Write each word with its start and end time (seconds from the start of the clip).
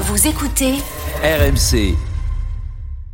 Vous 0.00 0.26
écoutez 0.28 0.74
RMC. 1.22 1.94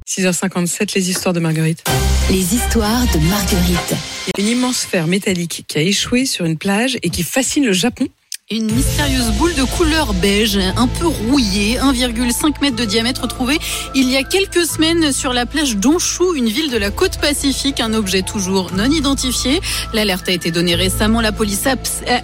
6h57, 0.07 0.95
les 0.95 1.11
histoires 1.11 1.33
de 1.33 1.41
Marguerite. 1.41 1.83
les 2.31 2.55
histoires 2.55 3.05
de 3.13 3.19
Marguerite. 3.29 3.95
Il 4.37 4.43
y 4.43 4.47
a 4.47 4.51
une 4.53 4.59
immense 4.59 4.79
sphère 4.81 5.07
métallique 5.07 5.65
qui 5.67 5.79
a 5.79 5.81
échoué 5.81 6.27
sur 6.27 6.45
une 6.45 6.59
plage 6.59 6.99
et 7.03 7.11
qui 7.11 7.23
fascine 7.23 7.65
le 7.65 7.73
Japon. 7.73 8.07
Une 8.51 8.71
mystérieuse 8.71 9.31
boule 9.39 9.55
de 9.55 9.63
couleur 9.63 10.13
beige, 10.13 10.59
un 10.77 10.87
peu 10.87 11.07
rouillée, 11.07 11.79
1,5 11.79 12.61
mètre 12.61 12.77
de 12.77 12.85
diamètre 12.85 13.27
trouvée 13.27 13.59
il 13.95 14.11
y 14.11 14.19
a 14.19 14.23
quelques 14.23 14.67
semaines 14.67 15.13
sur 15.13 15.33
la 15.33 15.47
plage 15.47 15.79
d'Honshu, 15.79 16.37
une 16.37 16.49
ville 16.49 16.71
de 16.71 16.77
la 16.77 16.91
côte 16.91 17.19
pacifique, 17.19 17.81
un 17.81 17.95
objet 17.95 18.21
toujours 18.21 18.71
non 18.75 18.91
identifié. 18.91 19.63
L'alerte 19.95 20.29
a 20.29 20.33
été 20.33 20.51
donnée 20.51 20.75
récemment, 20.75 21.23
la 21.23 21.33
police 21.33 21.67
a 21.67 21.77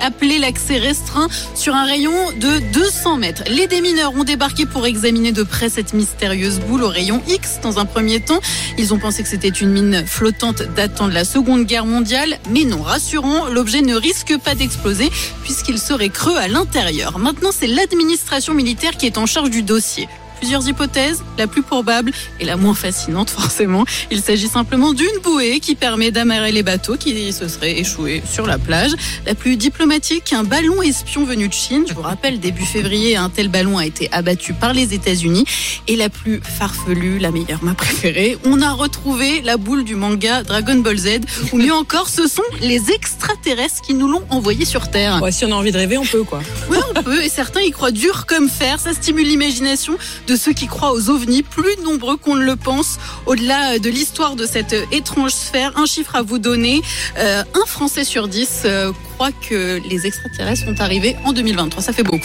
appelé 0.05 0.39
l'accès 0.39 0.77
restreint 0.77 1.29
sur 1.55 1.75
un 1.75 1.87
rayon 1.87 2.13
de 2.39 2.59
200 2.75 3.17
mètres. 3.17 3.45
Les 3.49 3.67
démineurs 3.67 4.13
ont 4.15 4.25
débarqué 4.25 4.67
pour 4.67 4.87
examiner 4.87 5.33
de 5.33 5.43
près 5.43 5.71
cette 5.71 5.95
mystérieuse 5.95 6.61
boule 6.61 6.83
au 6.83 6.89
rayon 6.89 7.23
X 7.29 7.61
dans 7.63 7.79
un 7.79 7.87
premier 7.87 8.21
temps. 8.21 8.43
Ils 8.77 8.93
ont 8.93 8.99
pensé 8.99 9.23
que 9.23 9.29
c'était 9.31 9.49
une 9.49 9.71
mine 9.71 10.05
flottante 10.07 10.65
datant 10.77 11.09
de 11.09 11.15
la 11.15 11.25
Seconde 11.25 11.65
Guerre 11.65 11.87
mondiale, 11.87 12.39
mais 12.51 12.65
non, 12.65 12.83
rassurant, 12.83 13.47
l'objet 13.47 13.81
ne 13.81 13.95
risque 13.95 14.37
pas 14.37 14.55
d'exploser 14.55 15.11
puisqu'il 15.45 15.79
serait 15.79 16.10
creux 16.11 16.37
à 16.37 16.49
l'intérieur. 16.49 17.19
Maintenant, 17.19 17.51
c'est 17.53 17.67
l'administration 17.67 18.55
militaire 18.55 18.97
qui 18.97 19.07
est 19.07 19.19
en 19.19 19.27
charge 19.27 19.51
du 19.51 19.63
dossier 19.63 20.09
plusieurs 20.41 20.67
hypothèses. 20.67 21.23
La 21.39 21.47
plus 21.47 21.63
probable 21.63 22.13
et 22.41 22.45
la 22.45 22.57
moins 22.57 22.75
fascinante 22.75 23.31
forcément, 23.41 23.85
il 24.11 24.21
s'agit 24.23 24.49
simplement 24.49 24.93
d'une 24.93 25.07
bouée 25.23 25.61
qui 25.61 25.75
permet 25.75 26.11
d'amarrer 26.11 26.51
les 26.51 26.63
bateaux 26.63 26.97
qui 26.97 27.33
se 27.33 27.47
seraient 27.47 27.79
échoués 27.79 28.23
sur 28.29 28.47
la 28.47 28.59
plage. 28.59 28.93
La 29.27 29.35
plus 29.35 29.57
diplomatique, 29.57 30.33
un 30.33 30.45
ballon 30.45 30.83
espion 30.83 31.25
venu 31.25 31.49
de 31.49 31.53
Chine. 31.53 31.85
Je 31.87 31.95
vous 31.95 32.03
rappelle, 32.03 32.41
début 32.41 32.65
février, 32.65 33.17
un 33.17 33.29
tel 33.29 33.49
ballon 33.49 33.79
a 33.79 33.87
été 33.87 34.09
abattu 34.13 34.55
par 34.55 34.73
les 34.73 34.95
États-Unis. 34.95 35.45
Et 35.87 35.97
la 35.97 36.09
plus 36.09 36.41
farfelue, 36.43 37.19
la 37.19 37.31
meilleure, 37.31 37.63
ma 37.63 37.75
préférée, 37.75 38.39
on 38.45 38.63
a 38.63 38.73
retrouvé 38.73 39.43
la 39.43 39.57
boule 39.57 39.85
du 39.85 39.95
manga 39.95 40.43
Dragon 40.43 40.77
Ball 40.77 40.97
Z. 40.97 41.09
Ou 41.53 41.59
mieux 41.59 41.75
encore, 41.75 42.09
ce 42.09 42.27
sont 42.27 42.43
les 42.61 42.91
extraterrestres 42.91 43.83
qui 43.83 43.95
nous 43.95 44.09
l'ont 44.09 44.25
envoyé 44.31 44.65
sur 44.65 44.89
Terre. 44.91 45.21
Ouais, 45.23 45.33
si 45.33 45.45
on 45.45 45.53
a 45.53 45.55
envie 45.55 45.73
de 45.73 45.79
rêver, 45.79 45.99
on 45.99 46.07
peut 46.07 46.25
quoi. 46.25 46.41
Oui, 46.71 46.79
on 46.95 47.03
peut. 47.03 47.23
Et 47.23 47.29
certains 47.29 47.61
y 47.61 47.71
croient 47.71 47.91
dur 47.91 48.27
comme 48.27 48.49
fer. 48.49 48.81
Ça 48.81 48.95
stimule 48.95 49.27
l'imagination 49.27 49.99
de 50.31 50.37
ceux 50.37 50.53
qui 50.53 50.69
croient 50.69 50.93
aux 50.93 51.11
ovnis, 51.11 51.43
plus 51.43 51.77
nombreux 51.83 52.17
qu'on 52.17 52.37
ne 52.37 52.45
le 52.45 52.55
pense. 52.55 52.99
Au-delà 53.27 53.81
de 53.81 53.91
l'histoire 53.91 54.37
de 54.37 54.47
cette 54.47 54.77
étrange 54.93 55.33
sphère, 55.33 55.77
un 55.77 55.87
chiffre 55.87 56.15
à 56.15 56.23
vous 56.23 56.39
donner. 56.39 56.83
Euh, 57.19 57.43
un 57.55 57.67
Français 57.67 58.05
sur 58.05 58.29
dix 58.29 58.63
euh, 58.65 58.93
croit 59.15 59.33
que 59.33 59.81
les 59.89 60.07
extraterrestres 60.07 60.65
sont 60.67 60.81
arrivés 60.81 61.17
en 61.25 61.33
2023. 61.33 61.83
Ça 61.83 61.93
fait 61.93 62.05
beaucoup. 62.05 62.21